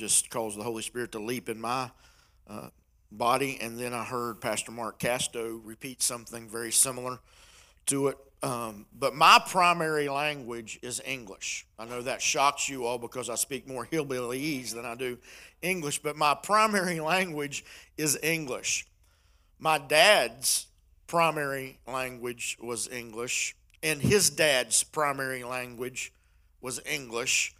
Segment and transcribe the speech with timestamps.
[0.00, 1.90] just caused the Holy Spirit to leap in my
[2.48, 2.70] uh,
[3.12, 3.58] body.
[3.60, 7.20] And then I heard Pastor Mark Casto repeat something very similar
[7.86, 8.18] to it.
[8.42, 11.66] Um, but my primary language is English.
[11.78, 15.18] I know that shocks you all because I speak more hillbillyese than I do
[15.60, 17.62] English, but my primary language
[17.98, 18.86] is English.
[19.58, 20.66] My dad's
[21.06, 26.14] primary language was English, and his dad's primary language
[26.62, 27.54] was English.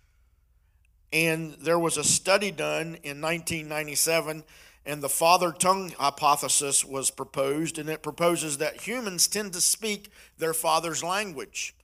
[1.13, 4.45] And there was a study done in 1997
[4.87, 10.11] and the father tongue hypothesis was proposed, and it proposes that humans tend to speak
[10.39, 11.75] their father's language.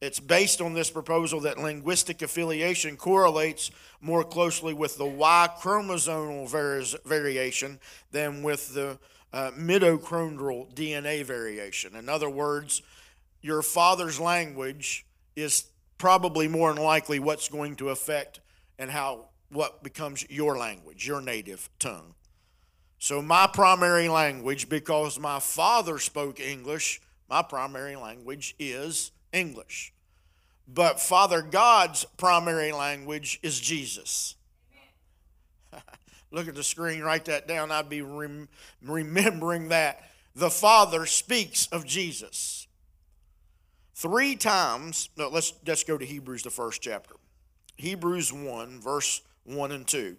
[0.00, 6.48] It's based on this proposal that linguistic affiliation correlates more closely with the Y chromosomal
[7.04, 7.80] variation
[8.12, 8.98] than with the
[9.32, 11.94] uh, mitochondrial DNA variation.
[11.96, 12.80] In other words,
[13.42, 15.04] your father's language
[15.36, 15.64] is
[15.98, 18.40] probably more than likely what's going to affect
[18.80, 22.14] and how what becomes your language, your native tongue.
[22.98, 29.92] So, my primary language, because my father spoke English, my primary language is English.
[30.66, 34.36] But Father God's primary language is Jesus.
[36.30, 37.70] Look at the screen, write that down.
[37.70, 38.48] I'd be rem-
[38.82, 40.02] remembering that.
[40.34, 42.68] The Father speaks of Jesus.
[43.94, 47.16] Three times, no, let's, let's go to Hebrews, the first chapter.
[47.80, 50.16] Hebrews 1, verse 1 and 2.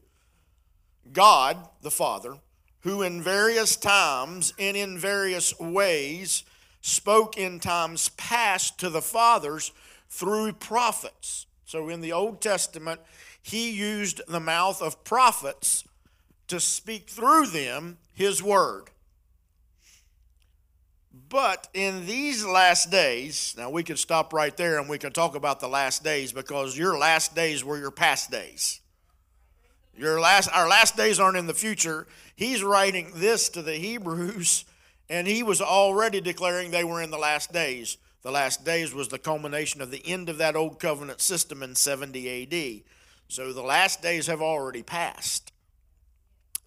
[1.13, 2.35] God, the Father,
[2.81, 6.43] who in various times and in various ways
[6.81, 9.71] spoke in times past to the fathers
[10.09, 11.45] through prophets.
[11.65, 12.99] So in the Old Testament,
[13.41, 15.83] he used the mouth of prophets
[16.47, 18.89] to speak through them his word.
[21.13, 25.35] But in these last days, now we could stop right there and we can talk
[25.35, 28.79] about the last days because your last days were your past days.
[29.97, 32.07] Your last, our last days aren't in the future.
[32.35, 34.65] He's writing this to the Hebrews,
[35.09, 37.97] and he was already declaring they were in the last days.
[38.21, 41.75] The last days was the culmination of the end of that old covenant system in
[41.75, 42.83] 70 AD.
[43.27, 45.51] So the last days have already passed.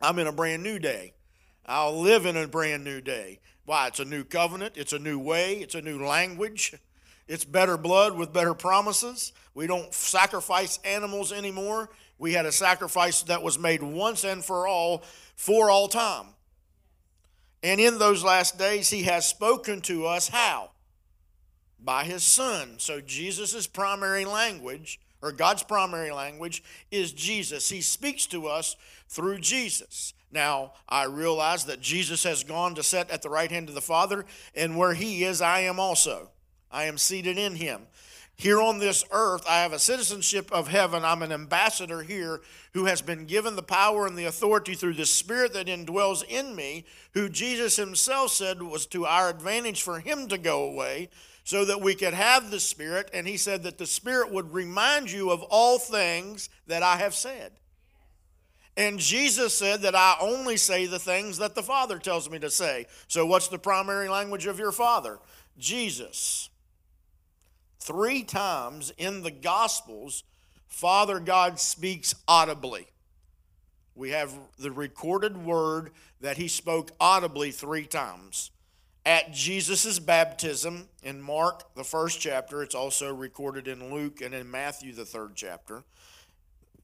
[0.03, 1.15] I'm in a brand new day.
[1.65, 3.41] I'll live in a brand new day.
[3.65, 3.89] Why?
[3.89, 6.75] It's a new covenant, it's a new way, it's a new language.
[7.27, 9.33] It's better blood with better promises.
[9.55, 11.89] We don't sacrifice animals anymore.
[12.19, 15.03] We had a sacrifice that was made once and for all,
[15.37, 16.27] for all time.
[17.63, 20.71] And in those last days, he has spoken to us how?
[21.83, 22.75] By his son.
[22.77, 27.71] So Jesus' primary language, or God's primary language, is Jesus.
[27.71, 28.77] He speaks to us
[29.09, 30.13] through Jesus.
[30.35, 33.81] Now, I realize that Jesus has gone to sit at the right hand of the
[33.81, 36.31] Father, and where he is, I am also.
[36.73, 37.83] I am seated in him.
[38.35, 41.05] Here on this earth, I have a citizenship of heaven.
[41.05, 42.41] I'm an ambassador here
[42.73, 46.57] who has been given the power and the authority through the Spirit that indwells in
[46.57, 51.11] me, who Jesus himself said was to our advantage for him to go away
[51.45, 53.09] so that we could have the Spirit.
[53.15, 57.15] And he said that the Spirit would remind you of all things that I have
[57.15, 57.53] said.
[58.77, 62.51] And Jesus said that I only say the things that the Father tells me to
[62.51, 62.87] say.
[63.07, 65.19] So, what's the primary language of your Father?
[65.59, 66.51] Jesus.
[67.79, 70.25] Three times in the Gospels,
[70.67, 72.89] Father God speaks audibly.
[73.95, 78.51] We have the recorded word that he spoke audibly three times.
[79.07, 84.51] At Jesus' baptism in Mark, the first chapter, it's also recorded in Luke and in
[84.51, 85.85] Matthew, the third chapter.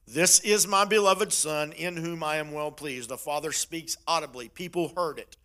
[0.07, 3.09] This is my beloved Son, in whom I am well pleased.
[3.09, 4.49] The Father speaks audibly.
[4.49, 5.37] People heard it.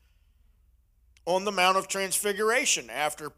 [1.25, 3.33] On the Mount of Transfiguration, after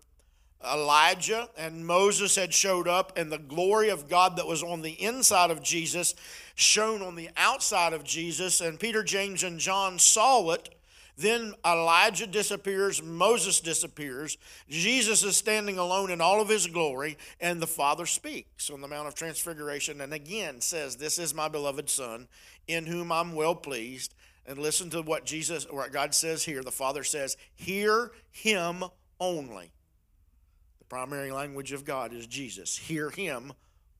[0.64, 5.00] Elijah and Moses had showed up, and the glory of God that was on the
[5.02, 6.14] inside of Jesus
[6.54, 10.74] shone on the outside of Jesus, and Peter, James, and John saw it.
[11.18, 14.38] Then Elijah disappears, Moses disappears.
[14.68, 18.86] Jesus is standing alone in all of his glory, and the Father speaks on the
[18.86, 22.28] Mount of Transfiguration and again says, This is my beloved Son,
[22.68, 24.14] in whom I'm well pleased.
[24.46, 26.62] And listen to what Jesus what God says here.
[26.62, 28.84] The Father says, Hear him
[29.18, 29.72] only
[30.78, 32.78] The primary language of God is Jesus.
[32.78, 33.52] Hear him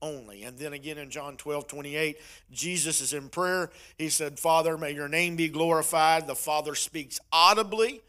[0.03, 0.43] only.
[0.43, 2.19] And then again in John 12, 28,
[2.51, 3.71] Jesus is in prayer.
[3.97, 6.27] He said, Father, may your name be glorified.
[6.27, 8.03] The Father speaks audibly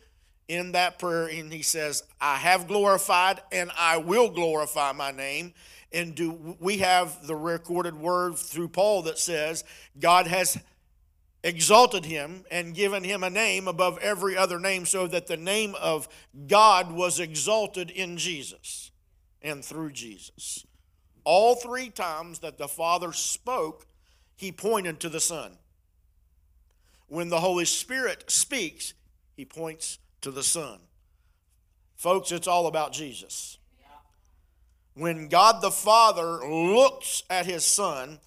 [0.48, 5.54] in that prayer, and he says, I have glorified and I will glorify my name.
[5.92, 9.64] And do we have the recorded word through Paul that says
[10.00, 10.58] God has
[11.44, 15.74] exalted him and given him a name above every other name, so that the name
[15.80, 16.08] of
[16.48, 18.92] God was exalted in Jesus
[19.42, 20.66] and through Jesus.
[21.32, 23.86] All three times that the Father spoke,
[24.36, 25.60] he pointed to the Son.
[27.08, 28.96] When the Holy Spirit speaks,
[29.36, 30.80] he points to the Son.
[31.96, 33.60] Folks, it's all about Jesus.
[34.96, 38.18] When God the Father looks at his Son,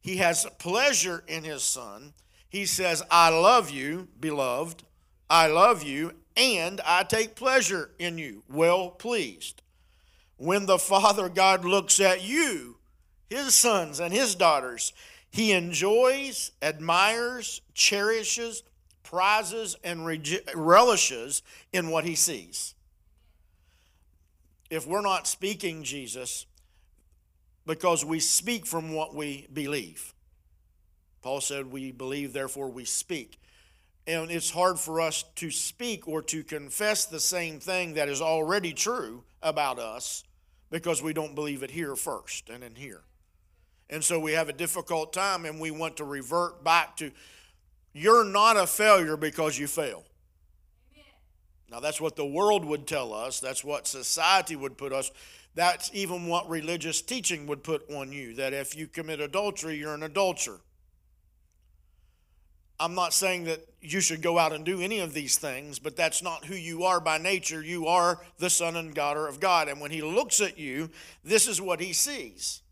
[0.00, 2.12] he has pleasure in his Son.
[2.48, 4.82] He says, I love you, beloved.
[5.30, 8.42] I love you, and I take pleasure in you.
[8.48, 9.62] Well pleased.
[10.38, 12.76] When the Father God looks at you,
[13.28, 14.92] his sons and his daughters,
[15.30, 18.62] he enjoys, admires, cherishes,
[19.02, 20.06] prizes, and
[20.54, 21.42] relishes
[21.72, 22.74] in what he sees.
[24.70, 26.46] If we're not speaking Jesus,
[27.66, 30.14] because we speak from what we believe.
[31.20, 33.38] Paul said, We believe, therefore we speak.
[34.06, 38.22] And it's hard for us to speak or to confess the same thing that is
[38.22, 40.24] already true about us
[40.70, 43.02] because we don't believe it here first and in here.
[43.90, 47.10] And so we have a difficult time and we want to revert back to
[47.92, 50.04] you're not a failure because you fail.
[51.70, 53.40] Now, that's what the world would tell us.
[53.40, 55.10] That's what society would put us.
[55.54, 59.94] That's even what religious teaching would put on you that if you commit adultery, you're
[59.94, 60.60] an adulterer.
[62.80, 65.96] I'm not saying that you should go out and do any of these things, but
[65.96, 67.62] that's not who you are by nature.
[67.62, 69.68] You are the son and daughter of God.
[69.68, 70.90] And when he looks at you,
[71.24, 72.62] this is what he sees.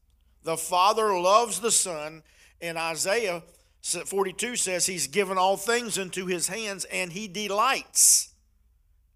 [0.47, 2.23] The Father loves the Son,
[2.61, 3.43] and Isaiah
[3.83, 8.33] 42 says he's given all things into his hands, and he delights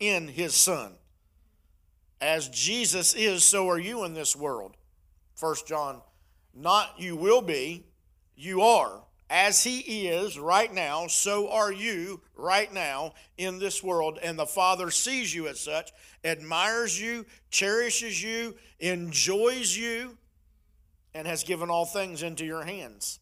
[0.01, 0.95] in his Son.
[2.21, 4.77] As Jesus is, so are you in this world.
[5.37, 6.03] First John,
[6.53, 7.87] not you will be,
[8.35, 14.19] you are as he is right now, so are you right now in this world.
[14.21, 15.93] And the Father sees you as such,
[16.25, 20.19] admires you, cherishes you, enjoys you,
[21.15, 23.21] and has given all things into your hands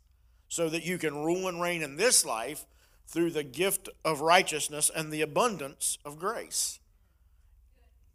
[0.49, 2.65] so that you can rule and reign in this life
[3.07, 6.81] through the gift of righteousness and the abundance of grace.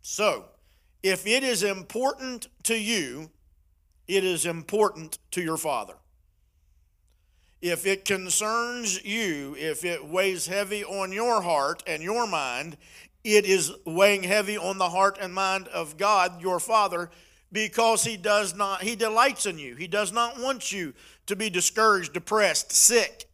[0.02, 0.46] So,
[1.04, 3.30] if it is important to you,
[4.08, 5.96] it is important to your Father
[7.64, 12.76] if it concerns you, if it weighs heavy on your heart and your mind,
[13.24, 17.10] it is weighing heavy on the heart and mind of God, your Father,
[17.54, 19.76] because He does not, He delights in you.
[19.76, 20.94] He does not want you
[21.28, 23.30] to be discouraged, depressed, sick.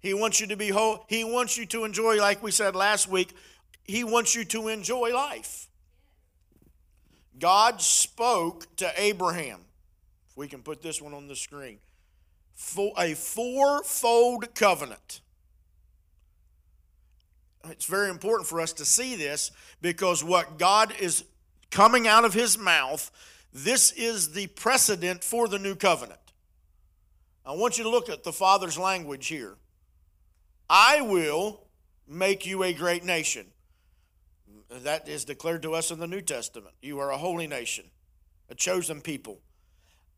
[0.00, 1.04] He wants you to be whole.
[1.10, 3.34] He wants you to enjoy, like we said last week,
[3.84, 5.68] He wants you to enjoy life.
[7.38, 9.60] God spoke to Abraham.
[10.30, 11.80] If we can put this one on the screen
[12.62, 15.20] for a fourfold covenant.
[17.68, 19.50] It's very important for us to see this
[19.82, 21.24] because what God is
[21.70, 23.10] coming out of his mouth,
[23.52, 26.20] this is the precedent for the new covenant.
[27.44, 29.56] I want you to look at the Father's language here.
[30.70, 31.66] I will
[32.08, 33.46] make you a great nation.
[34.70, 36.74] That is declared to us in the New Testament.
[36.80, 37.86] You are a holy nation,
[38.48, 39.40] a chosen people.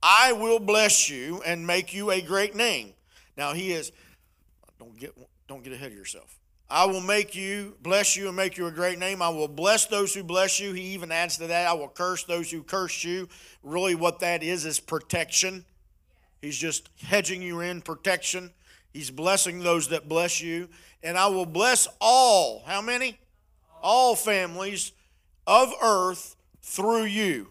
[0.06, 2.92] I will bless you and make you a great name.
[3.38, 3.90] Now he is
[4.78, 5.16] don't get
[5.48, 6.38] don't get ahead of yourself.
[6.68, 9.22] I will make you, bless you, and make you a great name.
[9.22, 10.72] I will bless those who bless you.
[10.72, 13.28] He even adds to that, I will curse those who curse you.
[13.62, 15.64] Really, what that is is protection.
[16.42, 18.50] He's just hedging you in protection.
[18.92, 20.68] He's blessing those that bless you.
[21.02, 23.18] And I will bless all, how many?
[23.82, 24.92] All families
[25.46, 27.48] of earth through you.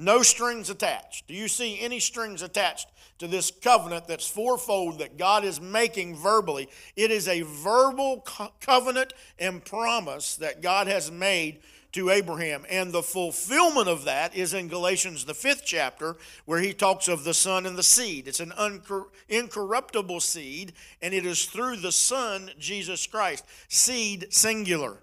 [0.00, 1.26] No strings attached.
[1.26, 2.86] Do you see any strings attached
[3.18, 6.68] to this covenant that's fourfold that God is making verbally?
[6.94, 11.58] It is a verbal co- covenant and promise that God has made
[11.92, 12.64] to Abraham.
[12.70, 17.24] And the fulfillment of that is in Galatians, the fifth chapter, where he talks of
[17.24, 18.28] the Son and the seed.
[18.28, 24.98] It's an uncor- incorruptible seed, and it is through the Son, Jesus Christ, seed singular,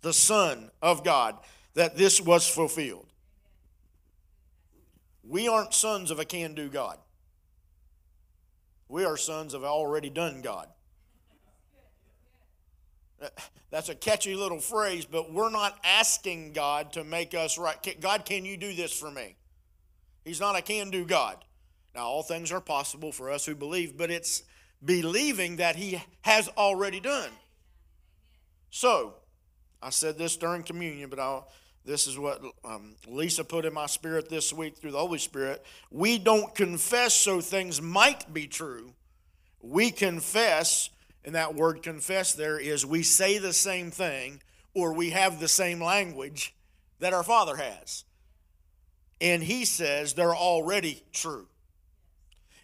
[0.00, 1.36] the Son of God,
[1.74, 3.11] that this was fulfilled.
[5.22, 6.98] We aren't sons of a can do God.
[8.88, 10.68] We are sons of already done God.
[13.70, 17.76] That's a catchy little phrase, but we're not asking God to make us right.
[18.00, 19.36] God, can you do this for me?
[20.24, 21.44] He's not a can do God.
[21.94, 24.42] Now, all things are possible for us who believe, but it's
[24.84, 27.30] believing that He has already done.
[28.70, 29.14] So,
[29.82, 31.48] I said this during communion, but I'll
[31.84, 35.64] this is what um, Lisa put in my spirit this week through the Holy Spirit.
[35.90, 38.92] We don't confess so things might be true.
[39.60, 40.90] We confess,
[41.24, 44.40] and that word confess there is we say the same thing
[44.74, 46.54] or we have the same language
[47.00, 48.04] that our Father has.
[49.20, 51.48] And He says they're already true.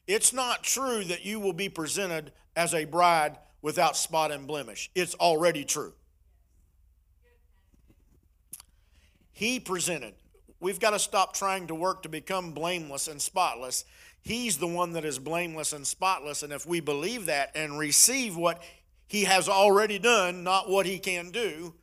[0.07, 4.91] It's not true that you will be presented as a bride without spot and blemish.
[4.95, 5.93] It's already true.
[9.39, 10.15] He presented.
[10.59, 13.85] We've got to stop trying to work to become blameless and spotless.
[14.21, 16.43] He's the one that is blameless and spotless.
[16.43, 18.61] And if we believe that and receive what
[19.07, 21.75] He has already done, not what He can do,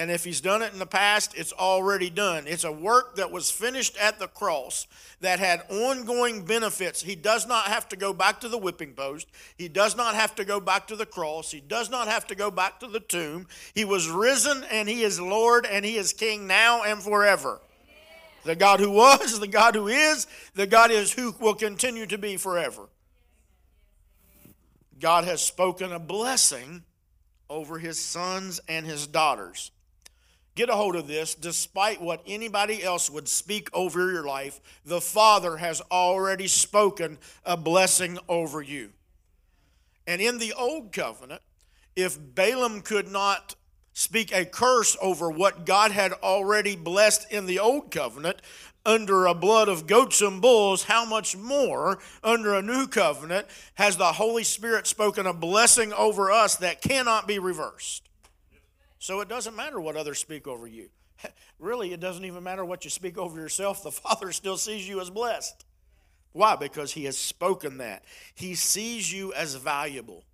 [0.00, 2.44] and if he's done it in the past, it's already done.
[2.46, 4.86] It's a work that was finished at the cross
[5.20, 7.02] that had ongoing benefits.
[7.02, 9.28] He does not have to go back to the whipping post.
[9.58, 11.50] He does not have to go back to the cross.
[11.50, 13.46] He does not have to go back to the tomb.
[13.74, 17.60] He was risen and he is Lord and he is King now and forever.
[18.44, 22.16] The God who was, the God who is, the God is who will continue to
[22.16, 22.88] be forever.
[24.98, 26.84] God has spoken a blessing
[27.50, 29.72] over his sons and his daughters.
[30.54, 31.34] Get a hold of this.
[31.34, 37.56] Despite what anybody else would speak over your life, the Father has already spoken a
[37.56, 38.90] blessing over you.
[40.06, 41.42] And in the old covenant,
[41.94, 43.54] if Balaam could not
[43.92, 48.40] speak a curse over what God had already blessed in the old covenant
[48.84, 53.96] under a blood of goats and bulls, how much more under a new covenant has
[53.96, 58.09] the Holy Spirit spoken a blessing over us that cannot be reversed?
[59.00, 60.90] So it doesn't matter what others speak over you.
[61.58, 63.82] Really, it doesn't even matter what you speak over yourself.
[63.82, 65.66] The Father still sees you as blessed.
[66.32, 66.56] Why?
[66.56, 68.04] Because He has spoken that.
[68.34, 70.24] He sees you as valuable.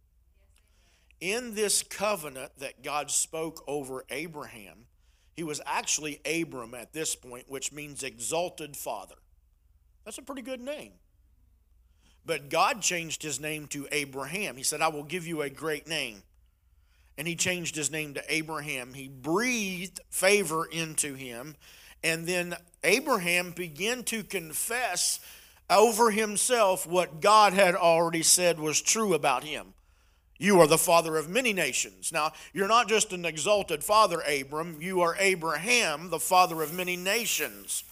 [1.20, 4.87] In this covenant that God spoke over Abraham,
[5.35, 9.16] he was actually Abram at this point, which means exalted father.
[10.04, 10.92] That's a pretty good name.
[12.25, 14.56] But God changed his name to Abraham.
[14.56, 16.23] He said, I will give you a great name
[17.18, 18.94] and he changed his name to Abraham.
[18.94, 21.56] He breathed favor into him.
[22.04, 25.20] And then Abraham began to confess
[25.68, 29.75] over himself what God had already said was true about him.
[30.38, 32.12] You are the father of many nations.
[32.12, 34.76] Now, you're not just an exalted father, Abram.
[34.80, 37.85] You are Abraham, the father of many nations.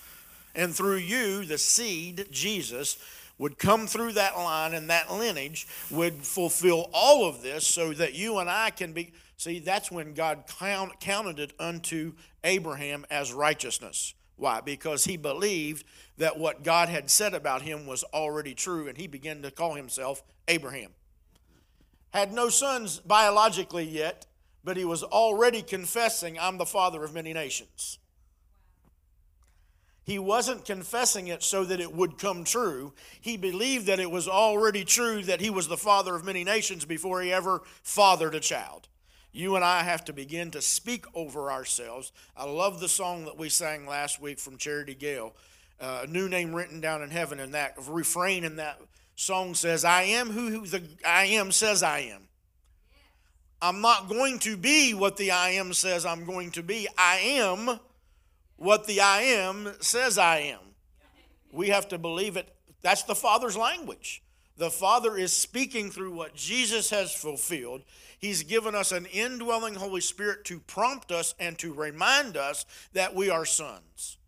[0.55, 2.99] And through you, the seed, Jesus,
[3.39, 8.15] would come through that line and that lineage would fulfill all of this so that
[8.15, 9.13] you and I can be.
[9.37, 12.13] See, that's when God count, counted it unto
[12.45, 14.15] Abraham as righteousness.
[14.37, 14.61] Why?
[14.61, 15.85] Because he believed
[16.19, 19.75] that what God had said about him was already true, and he began to call
[19.75, 20.91] himself Abraham.
[22.13, 24.27] Had no sons biologically yet,
[24.63, 27.99] but he was already confessing, I'm the father of many nations.
[30.05, 32.93] He wasn't confessing it so that it would come true.
[33.21, 36.85] He believed that it was already true that he was the father of many nations
[36.85, 38.89] before he ever fathered a child.
[39.33, 42.13] You and I have to begin to speak over ourselves.
[42.37, 45.35] I love the song that we sang last week from Charity Gayle,
[45.81, 48.81] uh, a new name written down in heaven, and that refrain in that
[49.17, 52.29] song says, I am who the I am says I am.
[53.63, 56.87] I'm not going to be what the I am says I'm going to be.
[56.99, 57.81] I am
[58.57, 60.61] what the I am says I am.
[61.53, 62.55] We have to believe it.
[62.83, 64.23] That's the Father's language.
[64.57, 67.83] The Father is speaking through what Jesus has fulfilled.
[68.19, 73.15] He's given us an indwelling Holy Spirit to prompt us and to remind us that
[73.15, 74.19] we are sons.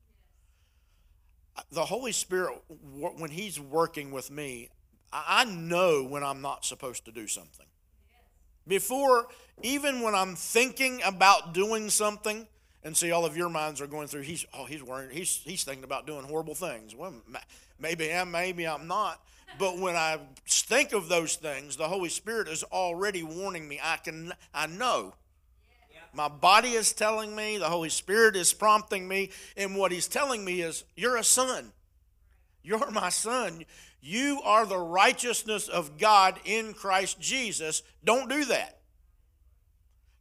[1.71, 4.71] The Holy Spirit, when He's working with me,
[5.13, 7.67] I know when I'm not supposed to do something.
[8.67, 9.29] Before,
[9.63, 12.49] even when I'm thinking about doing something,
[12.87, 15.65] and see all of your minds are going through he's oh he's worrying he's he's
[15.65, 16.95] thinking about doing horrible things.
[16.95, 17.13] Well
[17.81, 19.21] maybe i am maybe i'm not.
[19.59, 23.81] But when i think of those things the holy spirit is already warning me.
[23.83, 25.15] I can i know.
[26.15, 30.45] My body is telling me the holy spirit is prompting me and what he's telling
[30.45, 31.73] me is you're a son.
[32.63, 33.65] You're my son.
[34.01, 37.83] You are the righteousness of god in christ jesus.
[38.05, 38.79] Don't do that.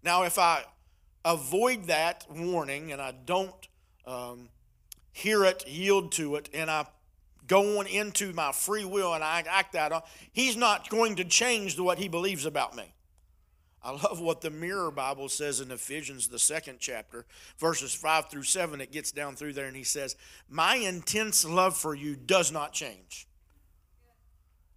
[0.01, 0.63] Now if i
[1.25, 3.67] avoid that warning and I don't
[4.05, 4.49] um,
[5.11, 6.85] hear it, yield to it, and I
[7.47, 11.79] go on into my free will and I act that, he's not going to change
[11.79, 12.93] what he believes about me.
[13.83, 17.25] I love what the Mirror Bible says in Ephesians, the second chapter,
[17.59, 18.81] verses 5 through 7.
[18.81, 20.15] It gets down through there and he says,
[20.49, 23.27] My intense love for you does not change.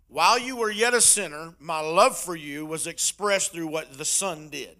[0.09, 4.05] While you were yet a sinner, my love for you was expressed through what the
[4.05, 4.76] Son did.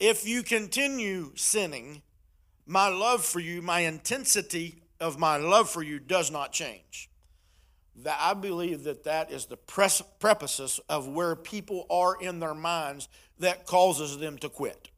[0.00, 2.02] If you continue sinning,
[2.66, 7.10] my love for you, my intensity of my love for you does not change.
[7.96, 13.08] That I believe that that is the preface of where people are in their minds
[13.40, 14.90] that causes them to quit.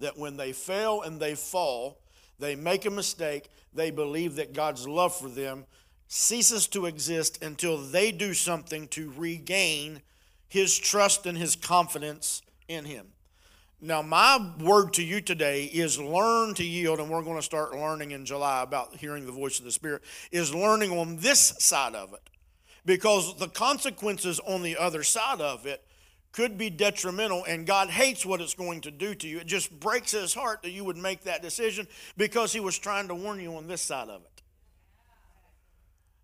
[0.00, 1.98] That when they fail and they fall,
[2.38, 5.66] they make a mistake, they believe that God's love for them
[6.08, 10.00] ceases to exist until they do something to regain
[10.48, 13.08] his trust and his confidence in him.
[13.80, 17.74] Now, my word to you today is learn to yield, and we're going to start
[17.74, 20.02] learning in July about hearing the voice of the Spirit,
[20.32, 22.30] is learning on this side of it.
[22.86, 25.84] Because the consequences on the other side of it
[26.32, 29.40] could be detrimental, and God hates what it's going to do to you.
[29.40, 33.08] It just breaks his heart that you would make that decision because he was trying
[33.08, 34.42] to warn you on this side of it.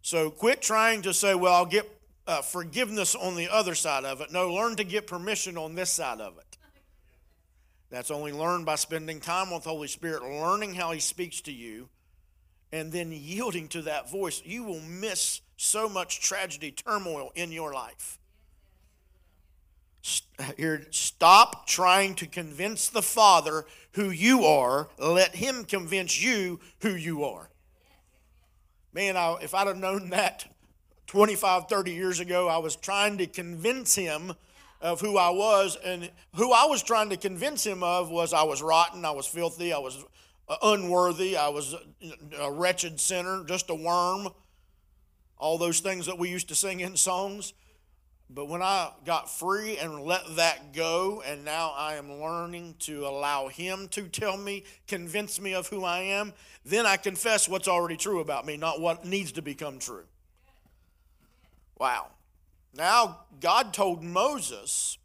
[0.01, 1.91] So quit trying to say, well, I'll get
[2.27, 4.33] uh, forgiveness on the other side of it.
[4.33, 6.52] No, learn to get permission on this side of it.
[7.93, 11.91] That's only learned by spending time with Holy Spirit, learning how He speaks to you,
[12.73, 14.41] and then yielding to that voice.
[14.47, 18.19] You will miss so much tragedy, turmoil in your life.
[20.57, 24.89] Here, stop trying to convince the Father who you are.
[24.99, 27.51] Let Him convince you who you are.
[28.95, 30.47] Man, I, if I'd have known that
[31.09, 34.33] 25, 30 years ago, I was trying to convince him
[34.83, 35.79] of who I was.
[35.85, 39.27] And who I was trying to convince him of was I was rotten, I was
[39.27, 40.05] filthy, I was
[40.49, 41.75] uh, unworthy, I was
[42.39, 44.29] a wretched sinner, just a worm.
[45.39, 47.55] All those things that we used to sing in songs.
[48.35, 53.07] But when I got free and let that go, and now I am learning to
[53.07, 56.33] allow Him to tell me, convince me of who I am,
[56.65, 60.05] then I confess what's already true about me, not what needs to become true.
[61.79, 62.07] Wow.
[62.75, 64.99] Now, God told Moses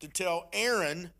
[0.00, 1.10] to tell Aaron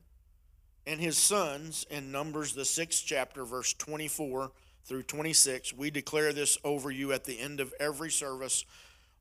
[0.87, 4.50] and his sons in Numbers, the sixth chapter, verse 24
[4.85, 5.75] through 26.
[5.75, 8.64] We declare this over you at the end of every service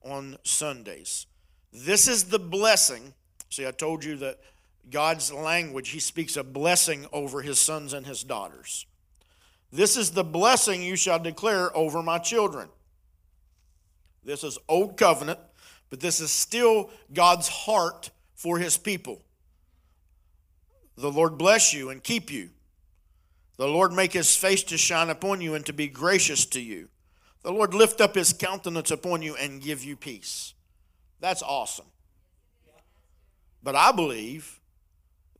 [0.02, 1.28] on Sundays.
[1.74, 3.14] This is the blessing.
[3.50, 4.40] See, I told you that
[4.90, 8.86] God's language, He speaks a blessing over His sons and His daughters.
[9.72, 12.70] This is the blessing you shall declare over my children.
[14.24, 15.40] This is Old Covenant,
[15.90, 19.22] but this is still God's heart for His people.
[20.98, 22.50] The Lord bless you and keep you.
[23.58, 26.90] The Lord make His face to shine upon you and to be gracious to you.
[27.42, 30.54] The Lord lift up His countenance upon you and give you peace.
[31.20, 31.86] That's awesome.
[33.62, 34.60] But I believe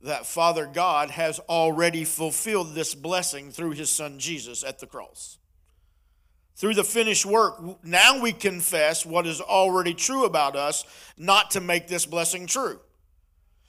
[0.02, 5.38] that Father God has already fulfilled this blessing through his son Jesus at the cross.
[6.60, 10.84] Through the finished work, now we confess what is already true about us,
[11.16, 12.78] not to make this blessing true.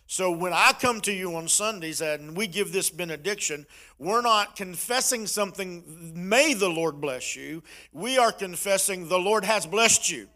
[0.08, 3.66] So when I come to you on Sundays and we give this benediction,
[3.98, 7.64] we're not confessing something, may the Lord bless you.
[7.94, 10.28] We are confessing the Lord has blessed you.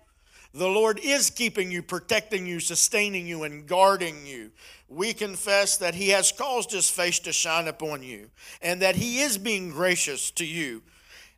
[0.53, 4.51] The Lord is keeping you, protecting you, sustaining you, and guarding you.
[4.87, 8.29] We confess that He has caused His face to shine upon you
[8.61, 10.83] and that He is being gracious to you,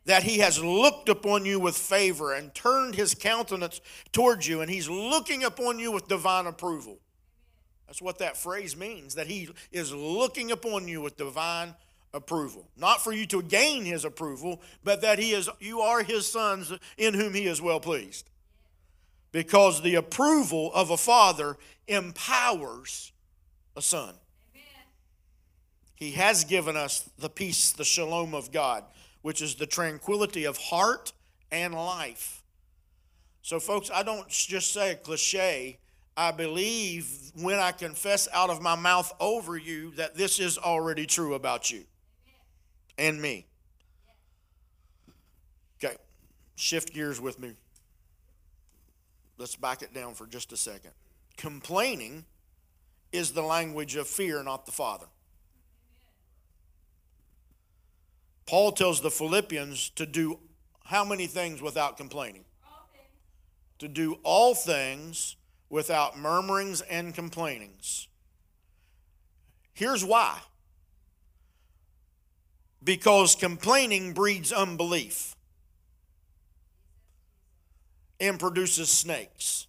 [0.08, 4.70] that He has looked upon you with favor and turned His countenance towards you, and
[4.70, 6.98] He's looking upon you with divine approval.
[7.86, 11.74] That's what that phrase means, that He is looking upon you with divine
[12.14, 12.66] approval.
[12.74, 16.72] Not for you to gain His approval, but that He is, you are His sons
[16.96, 18.30] in whom He is well pleased
[19.30, 23.12] because the approval of a father empowers
[23.76, 24.14] a son.
[25.94, 28.84] He has given us the peace, the shalom of God,
[29.22, 31.12] which is the tranquility of heart
[31.50, 32.42] and life.
[33.42, 35.78] So, folks, I don't just say a cliche.
[36.16, 41.06] I believe when I confess out of my mouth over you that this is already
[41.06, 41.84] true about you
[42.98, 43.46] and me.
[45.82, 45.96] Okay,
[46.56, 47.54] shift gears with me
[49.38, 50.90] Let's back it down for just a second.
[51.36, 52.24] Complaining
[53.12, 55.06] is the language of fear, not the Father.
[58.48, 60.38] Paul tells the Philippians to do
[60.86, 62.46] how many things without complaining?
[63.78, 65.36] To do all things
[65.68, 68.08] without murmurings and complainings.
[69.74, 70.40] Here's why
[72.82, 75.36] because complaining breeds unbelief
[78.18, 79.66] and produces snakes.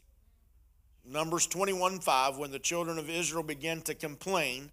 [1.03, 4.71] Numbers 21 5, when the children of Israel began to complain,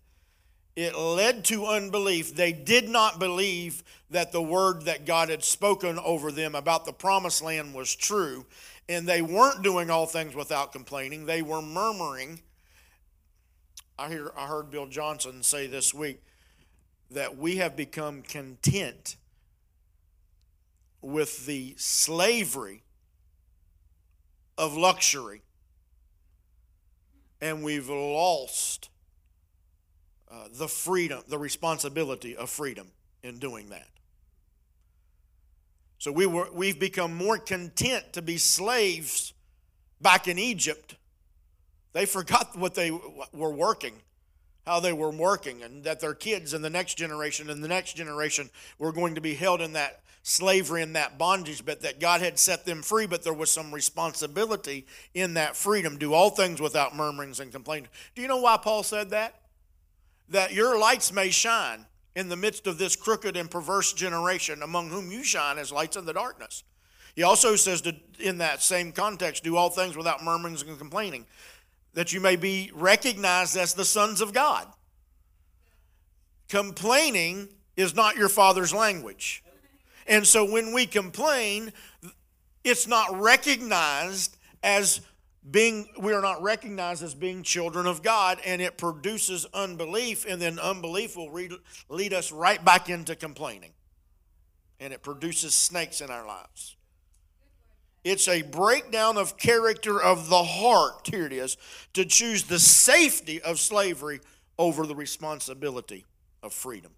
[0.76, 2.34] it led to unbelief.
[2.34, 6.92] They did not believe that the word that God had spoken over them about the
[6.92, 8.44] promised land was true.
[8.88, 12.42] And they weren't doing all things without complaining, they were murmuring.
[13.98, 16.22] I, hear, I heard Bill Johnson say this week
[17.10, 19.16] that we have become content
[21.00, 22.82] with the slavery
[24.58, 25.40] of luxury.
[27.40, 28.90] And we've lost
[30.30, 32.88] uh, the freedom, the responsibility of freedom
[33.22, 33.88] in doing that.
[35.98, 39.32] So we were, we've become more content to be slaves
[40.00, 40.96] back in Egypt.
[41.92, 43.94] They forgot what they were working,
[44.66, 47.94] how they were working, and that their kids and the next generation and the next
[47.94, 52.20] generation were going to be held in that slavery and that bondage, but that God
[52.20, 54.84] had set them free, but there was some responsibility
[55.14, 55.96] in that freedom.
[55.96, 57.88] Do all things without murmurings and complaining.
[58.14, 59.40] Do you know why Paul said that?
[60.28, 64.88] That your lights may shine in the midst of this crooked and perverse generation, among
[64.88, 66.64] whom you shine as lights in the darkness.
[67.14, 71.26] He also says to, in that same context, do all things without murmurings and complaining,
[71.94, 74.66] that you may be recognized as the sons of God.
[76.48, 79.42] Complaining is not your father's language.
[80.06, 81.72] And so when we complain,
[82.64, 85.00] it's not recognized as
[85.48, 90.42] being we are not recognized as being children of God and it produces unbelief and
[90.42, 91.30] then unbelief will
[91.88, 93.72] lead us right back into complaining.
[94.80, 96.76] And it produces snakes in our lives.
[98.04, 101.56] It's a breakdown of character of the heart here it is
[101.94, 104.20] to choose the safety of slavery
[104.58, 106.04] over the responsibility
[106.42, 106.92] of freedom.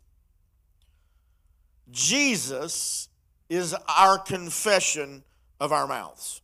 [1.91, 3.09] Jesus
[3.49, 5.23] is our confession
[5.61, 6.43] of our mouths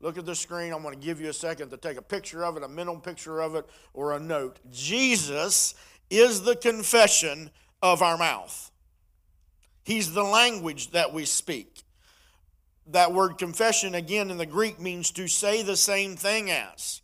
[0.00, 0.72] Look at the screen.
[0.72, 2.98] I'm going to give you a second to take a picture of it, a mental
[2.98, 4.58] picture of it, or a note.
[4.70, 5.74] Jesus
[6.10, 7.50] is the confession
[7.82, 8.70] of our mouth.
[9.84, 11.82] He's the language that we speak.
[12.88, 17.00] That word confession, again, in the Greek, means to say the same thing as.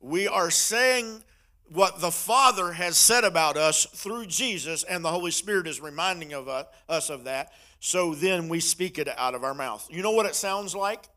[0.00, 1.22] We are saying
[1.70, 6.32] what the Father has said about us through Jesus, and the Holy Spirit is reminding
[6.32, 7.52] of uh, us of that.
[7.80, 9.86] So then we speak it out of our mouth.
[9.90, 11.08] You know what it sounds like?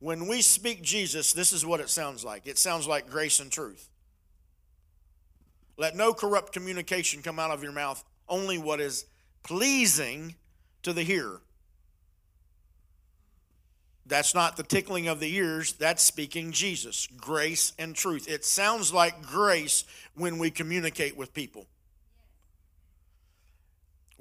[0.00, 3.52] When we speak Jesus, this is what it sounds like it sounds like grace and
[3.52, 3.88] truth.
[5.76, 9.06] Let no corrupt communication come out of your mouth, only what is
[9.42, 10.34] pleasing
[10.82, 11.40] to the hearer.
[14.06, 18.28] That's not the tickling of the ears, that's speaking Jesus, grace and truth.
[18.28, 19.84] It sounds like grace
[20.14, 21.66] when we communicate with people.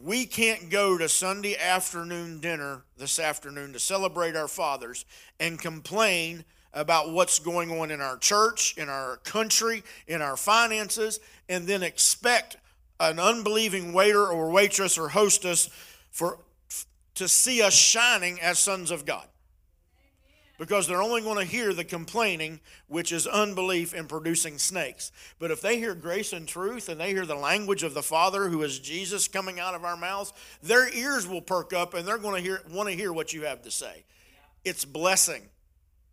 [0.01, 5.03] We can't go to Sunday afternoon dinner this afternoon to celebrate our fathers
[5.41, 11.19] and complain about what's going on in our church, in our country, in our finances,
[11.49, 12.55] and then expect
[13.01, 15.69] an unbelieving waiter or waitress or hostess
[16.11, 16.39] for
[17.15, 19.27] to see us shining as sons of God
[20.59, 25.11] because they're only going to hear the complaining, which is unbelief in producing snakes.
[25.39, 28.49] But if they hear grace and truth and they hear the language of the Father,
[28.49, 32.17] who is Jesus, coming out of our mouths, their ears will perk up and they're
[32.17, 34.03] going to hear, want to hear what you have to say.
[34.65, 35.43] It's blessing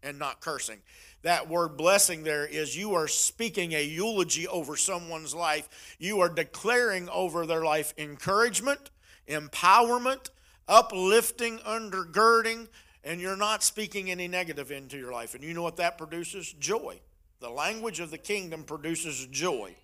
[0.01, 0.79] and not cursing.
[1.23, 5.97] That word blessing there is you are speaking a eulogy over someone's life.
[5.99, 8.91] You are declaring over their life encouragement,
[9.29, 10.31] empowerment,
[10.69, 12.69] uplifting, undergirding,
[13.07, 15.37] and you're not speaking any negative into your life.
[15.37, 16.53] And you know what that produces?
[16.59, 16.99] Joy.
[17.39, 19.77] The language of the kingdom produces joy.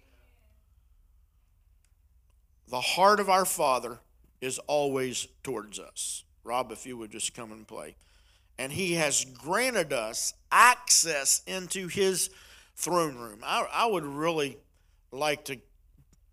[2.68, 4.00] The heart of our Father
[4.40, 6.24] is always towards us.
[6.42, 7.94] Rob, if you would just come and play.
[8.58, 12.28] And He has granted us access into His
[12.74, 13.38] throne room.
[13.44, 14.58] I, I would really
[15.12, 15.58] like to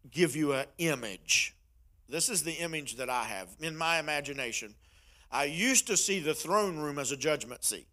[0.10, 1.56] give you an image.
[2.08, 4.73] This is the image that I have in my imagination
[5.32, 7.88] I used to see the throne room as a judgment seat.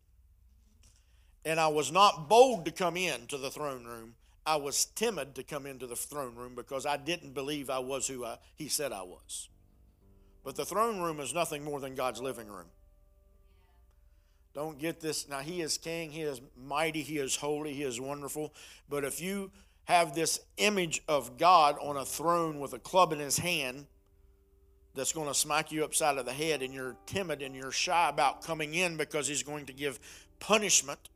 [1.45, 4.15] And I was not bold to come in to the throne room.
[4.45, 8.07] I was timid to come into the throne room because I didn't believe I was
[8.07, 9.49] who I, he said I was.
[10.45, 12.67] But the throne room is nothing more than God's living room.
[14.55, 15.29] Don't get this.
[15.29, 18.55] Now, He is King, He is mighty, He is holy, He is wonderful.
[18.89, 19.51] But if you
[19.85, 23.87] have this image of God on a throne with a club in His hand,
[24.97, 28.09] that's going to smack you upside of the head and you're timid and you're shy
[28.09, 30.01] about coming in because he's going to give
[30.41, 31.11] punishment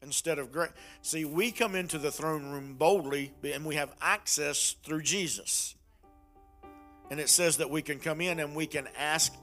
[0.00, 0.70] instead of grace.
[1.02, 5.74] See, we come into the throne room boldly and we have access through Jesus.
[7.10, 9.34] And it says that we can come in and we can ask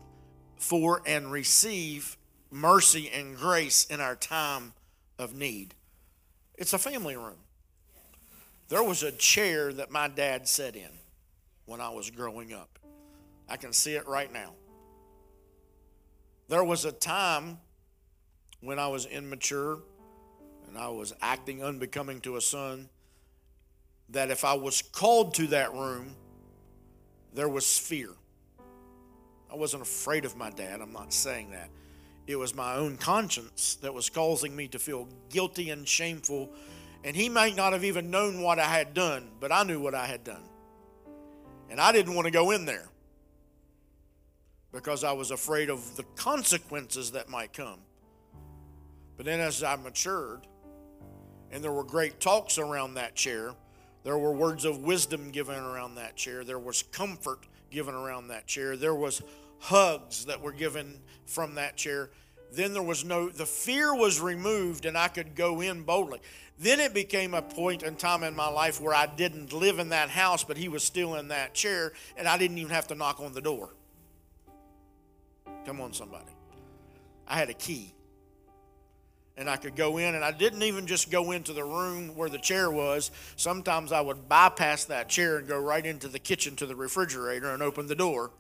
[0.56, 2.18] for and receive
[2.52, 4.74] mercy and grace in our time
[5.20, 5.76] of need.
[6.58, 7.38] It's a family room.
[8.70, 10.90] There was a chair that my dad sat in
[11.66, 12.80] when I was growing up.
[13.48, 14.54] I can see it right now.
[16.48, 17.60] There was a time
[18.62, 19.80] when I was immature
[20.68, 22.90] and I was acting unbecoming to a son
[24.10, 26.16] that if I was called to that room,
[27.34, 28.10] there was fear.
[29.52, 31.70] I wasn't afraid of my dad, I'm not saying that.
[32.28, 36.50] It was my own conscience that was causing me to feel guilty and shameful.
[37.04, 39.94] And he might not have even known what I had done, but I knew what
[39.94, 40.44] I had done.
[41.70, 42.90] And I didn't want to go in there
[44.76, 47.80] because I was afraid of the consequences that might come.
[49.16, 50.46] But then as I matured,
[51.50, 53.54] and there were great talks around that chair,
[54.04, 58.48] there were words of wisdom given around that chair, there was comfort given around that
[58.48, 59.22] chair, there was
[59.60, 62.10] hugs that were given from that chair.
[62.52, 66.20] Then there was no, the fear was removed and I could go in boldly.
[66.60, 69.90] Then it became a point in time in my life where I didn't live in
[69.90, 72.96] that house, but he was still in that chair, and I didn't even have to
[72.96, 73.72] knock on the door.
[75.66, 76.32] Come on, somebody.
[77.28, 77.94] I had a key.
[79.38, 82.30] And I could go in, and I didn't even just go into the room where
[82.30, 83.12] the chair was.
[83.36, 87.50] Sometimes I would bypass that chair and go right into the kitchen to the refrigerator
[87.54, 88.32] and open the door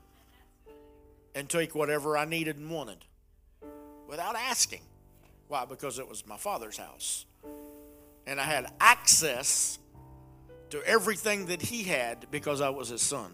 [1.33, 3.03] and take whatever I needed and wanted
[4.07, 4.81] without asking.
[5.49, 5.65] Why?
[5.65, 7.25] Because it was my father's house
[8.27, 9.79] and I had access
[10.71, 13.31] to everything that he had because I was his son.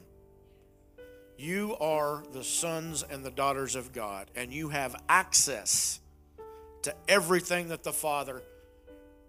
[1.42, 6.00] You are the sons and the daughters of God, and you have access
[6.84, 8.44] to everything that the Father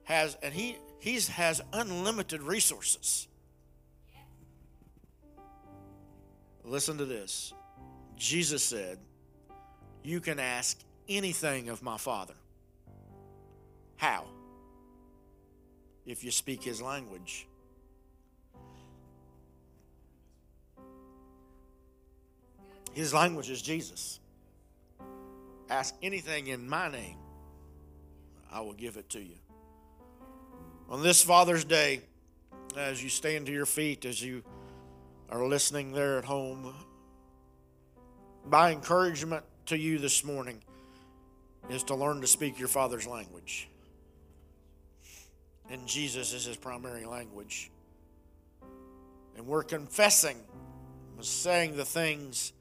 [0.04, 3.28] has, and he he has unlimited resources.
[6.64, 7.54] Listen to this.
[8.14, 8.98] Jesus said,
[10.04, 12.34] You can ask anything of my Father.
[13.96, 14.26] How?
[16.06, 17.46] if you speak his language.
[22.94, 24.20] His language is Jesus.
[25.70, 27.16] Ask anything in my name,
[28.50, 29.36] I will give it to you.
[30.90, 32.02] On this Father's Day,
[32.76, 34.42] as you stand to your feet, as you
[35.30, 36.74] are listening there at home,
[38.44, 40.60] my encouragement to you this morning
[41.70, 43.68] is to learn to speak your Father's language
[45.72, 47.70] and Jesus is his primary language.
[49.36, 50.36] And we're confessing,
[51.20, 52.52] saying the things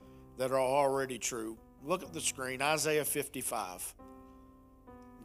[0.41, 1.55] that are already true.
[1.85, 3.93] Look at the screen, Isaiah 55.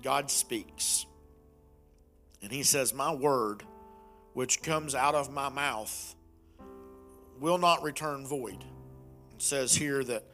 [0.03, 1.07] God speaks.
[2.43, 3.63] And he says, My word,
[4.35, 6.15] which comes out of my mouth,
[7.41, 8.63] will not return void.
[9.35, 10.25] It says here that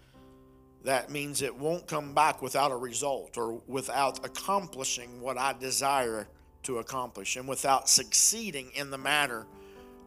[0.83, 6.27] that means it won't come back without a result or without accomplishing what I desire
[6.65, 9.47] to accomplish and without succeeding in the matter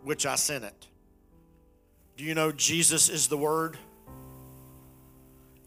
[0.03, 0.87] which I sent it.
[2.17, 3.77] Do you know Jesus is the Word?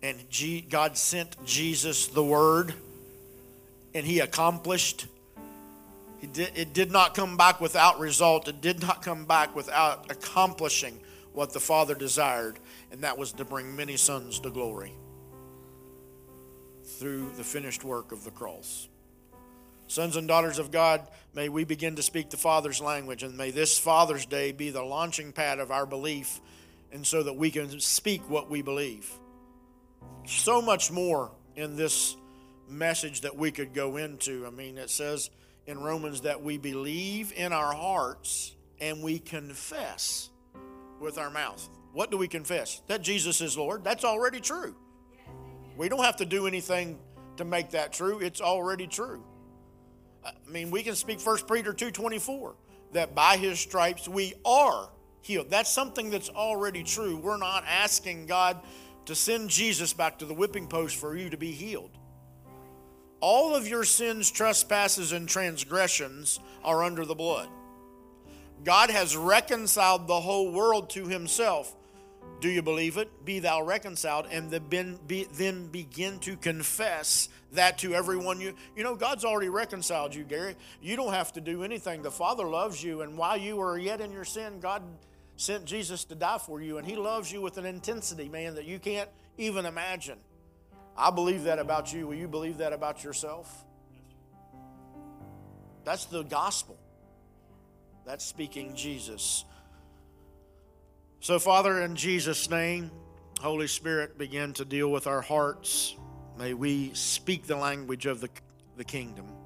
[0.03, 2.75] And G- God sent Jesus the Word,
[3.95, 5.07] and He accomplished.
[6.21, 8.49] He did, it did not come back without result.
[8.49, 11.01] It did not come back without accomplishing
[11.33, 12.59] what the Father desired,
[12.91, 14.93] and that was to bring many sons to glory
[16.85, 18.89] through the finished work of the cross.
[19.87, 23.51] Sons and daughters of God, may we begin to speak the Father's language, and may
[23.51, 26.41] this Father's Day be the launching pad of our belief,
[26.93, 29.11] and so that we can speak what we believe.
[30.27, 32.16] So much more in this
[32.68, 34.47] message that we could go into.
[34.47, 35.31] I mean, it says
[35.66, 40.31] in Romans that we believe in our hearts and we confess
[41.01, 41.68] with our mouth.
[41.92, 42.83] What do we confess?
[42.87, 43.85] That Jesus is Lord.
[43.85, 44.75] That's already true.
[45.77, 46.99] We don't have to do anything
[47.38, 49.23] to make that true, it's already true.
[50.25, 52.55] I mean, we can speak 1 Peter 2.24,
[52.92, 54.90] that by his stripes we are
[55.23, 55.49] healed.
[55.49, 57.16] That's something that's already true.
[57.16, 58.61] We're not asking God
[59.09, 61.90] to send Jesus back to the whipping post for you to be healed.
[63.21, 67.49] All of your sins, trespasses, and transgressions are under the blood.
[68.64, 71.75] God has reconciled the whole world to himself.
[72.42, 73.25] Do you believe it?
[73.25, 79.25] Be thou reconciled, and then begin to confess that to everyone you you know god's
[79.25, 83.16] already reconciled you gary you don't have to do anything the father loves you and
[83.16, 84.83] while you were yet in your sin god
[85.38, 88.64] sent jesus to die for you and he loves you with an intensity man that
[88.64, 90.18] you can't even imagine.
[90.96, 92.09] I believe that about you.
[92.09, 93.64] Will you believe that about yourself?
[95.85, 96.77] That's the gospel.
[98.05, 99.44] That's speaking jesus.
[101.20, 102.90] So father in jesus name
[103.40, 105.94] holy spirit begin to deal with our hearts.
[106.37, 108.29] May we speak the language of the,
[108.77, 109.38] the kingdom.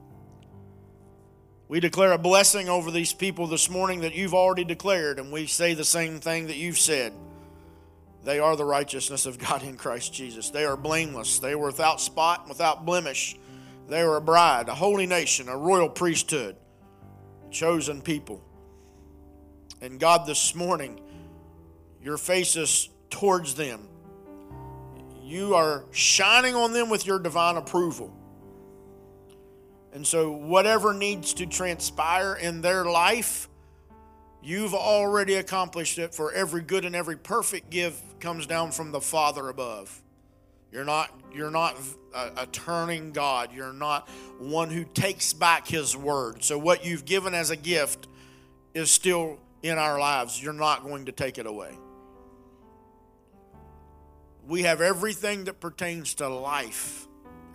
[1.72, 5.46] We declare a blessing over these people this morning that you've already declared, and we
[5.46, 7.14] say the same thing that you've said.
[8.24, 10.50] They are the righteousness of God in Christ Jesus.
[10.50, 11.38] They are blameless.
[11.38, 13.38] They were without spot, without blemish.
[13.88, 16.56] They are a bride, a holy nation, a royal priesthood,
[17.50, 18.44] chosen people.
[19.80, 21.00] And God, this morning,
[22.02, 23.88] your face is towards them
[25.24, 28.12] you are shining on them with your divine approval.
[29.92, 33.48] And so, whatever needs to transpire in their life,
[34.42, 36.14] you've already accomplished it.
[36.14, 40.02] For every good and every perfect gift comes down from the Father above.
[40.72, 41.76] You're not you're not
[42.14, 43.50] a, a, turning God.
[43.55, 46.42] You're not one who takes back his word.
[46.42, 48.09] So what you've given as a gift
[48.74, 50.42] is still in our lives.
[50.42, 51.72] You're not going to take it away.
[54.46, 57.07] We have everything that pertains to life,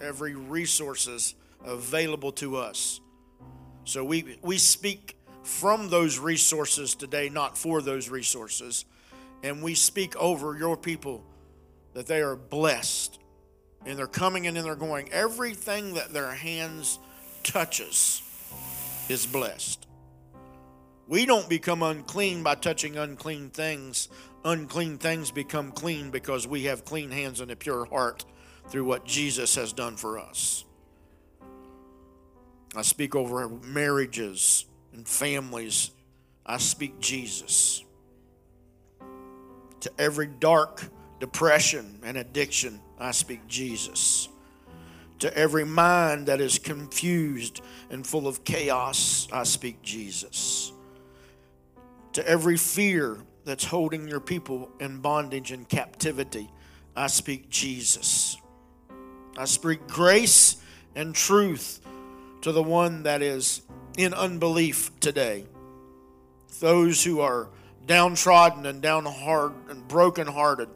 [0.02, 3.00] every resources available to us.
[3.84, 8.86] So we we speak from those resources today, not for those resources.
[9.43, 11.24] And we speak over your people
[11.93, 13.20] that they are blessed
[13.86, 15.12] and they're coming and they're going.
[15.12, 17.00] Everything that their hands
[17.43, 18.22] touches
[19.08, 19.88] is blessed.
[21.08, 24.10] We don't become unclean by touching unclean things.
[24.43, 28.26] Unclean things become clean because we have clean hands and a pure heart
[28.67, 30.65] through what Jesus has done for us.
[32.78, 35.90] I speak over marriages and families.
[36.46, 37.84] I speak Jesus.
[39.80, 40.84] To every dark
[41.20, 44.30] depression and addiction, I speak Jesus.
[45.20, 50.72] To every mind that is confused and full of chaos, I speak Jesus.
[52.13, 56.52] To every fear that's holding your people in bondage and captivity,
[56.96, 58.38] I speak Jesus.
[59.36, 60.58] I speak grace
[60.94, 61.82] and truth
[62.41, 63.62] to the one that is
[63.97, 65.45] in unbelief today.
[66.60, 67.50] Those who are
[67.86, 70.69] downtrodden and downhearted and brokenhearted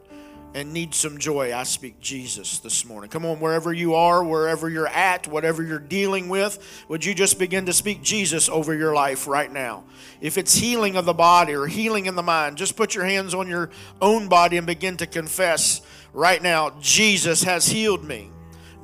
[0.54, 3.08] and need some joy, I speak Jesus this morning.
[3.08, 7.38] Come on, wherever you are, wherever you're at, whatever you're dealing with, would you just
[7.38, 9.84] begin to speak Jesus over your life right now?
[10.20, 13.34] If it's healing of the body or healing in the mind, just put your hands
[13.34, 13.70] on your
[14.00, 15.80] own body and begin to confess
[16.12, 18.30] right now Jesus has healed me.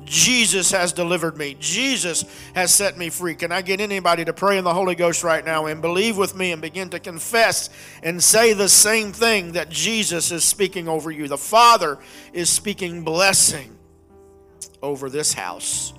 [0.04, 1.56] Jesus has delivered me.
[1.60, 3.34] Jesus has set me free.
[3.34, 6.34] Can I get anybody to pray in the Holy Ghost right now and believe with
[6.34, 7.68] me and begin to confess
[8.02, 11.28] and say the same thing that Jesus is speaking over you?
[11.28, 11.98] The Father
[12.32, 13.76] is speaking blessing
[14.82, 15.92] over this house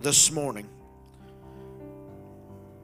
[0.00, 0.68] this morning.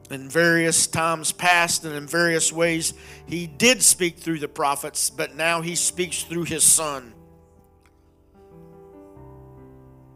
[0.09, 2.93] In various times past and in various ways,
[3.25, 7.13] he did speak through the prophets, but now he speaks through his Son.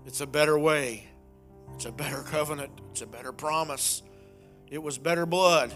[0.05, 1.07] It's a better way.
[1.75, 2.71] It's a better covenant.
[2.91, 4.01] It's a better promise.
[4.69, 5.73] It was better blood.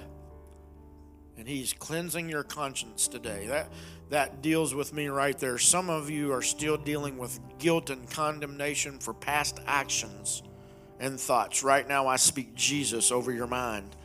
[1.37, 3.47] And he's cleansing your conscience today.
[3.47, 3.69] That
[4.09, 5.57] that deals with me right there.
[5.57, 10.43] Some of you are still dealing with guilt and condemnation for past actions
[10.99, 11.63] and thoughts.
[11.63, 13.95] Right now I speak Jesus over your mind.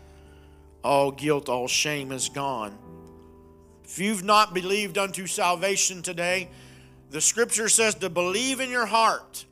[0.82, 2.76] All guilt, all shame is gone.
[3.84, 6.48] If you've not believed unto salvation today,
[7.10, 9.44] the scripture says to believe in your heart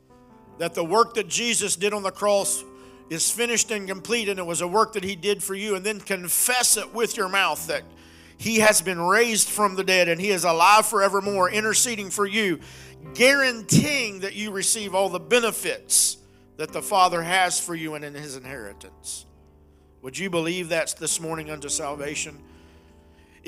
[0.58, 2.64] that the work that Jesus did on the cross
[3.10, 5.84] is finished and complete, and it was a work that He did for you, and
[5.84, 7.82] then confess it with your mouth that
[8.36, 12.60] He has been raised from the dead and He is alive forevermore, interceding for you,
[13.14, 16.18] guaranteeing that you receive all the benefits
[16.56, 19.24] that the Father has for you and in His inheritance.
[20.02, 22.38] Would you believe that this morning unto salvation?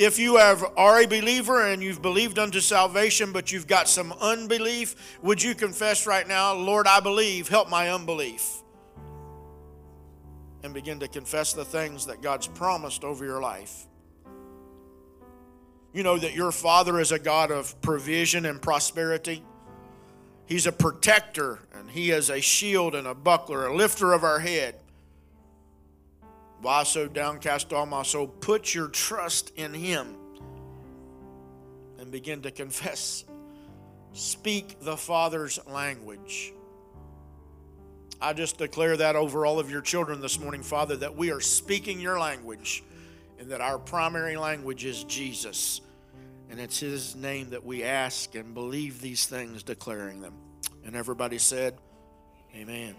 [0.00, 4.14] If you have, are a believer and you've believed unto salvation, but you've got some
[4.18, 8.62] unbelief, would you confess right now, Lord, I believe, help my unbelief?
[10.64, 13.88] And begin to confess the things that God's promised over your life.
[15.92, 19.42] You know that your Father is a God of provision and prosperity.
[20.46, 24.38] He's a protector, and He is a shield and a buckler, a lifter of our
[24.38, 24.76] head.
[26.62, 28.26] Why so downcast, all my soul?
[28.26, 30.14] Put your trust in Him
[31.98, 33.24] and begin to confess.
[34.12, 36.52] Speak the Father's language.
[38.20, 41.40] I just declare that over all of your children this morning, Father, that we are
[41.40, 42.84] speaking your language
[43.38, 45.80] and that our primary language is Jesus.
[46.50, 50.34] And it's His name that we ask and believe these things, declaring them.
[50.84, 51.78] And everybody said,
[52.54, 52.94] Amen.